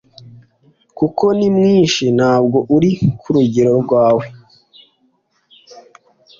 kuko 0.97 1.23
nimwinshi 1.37 2.03
ntabwo 2.17 2.57
uri 2.75 2.91
kurugero 3.21 3.71
rwawe” 3.83 4.25